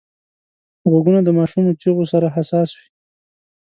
[0.89, 2.87] غوږونه د ماشومو چیغو سره حساس وي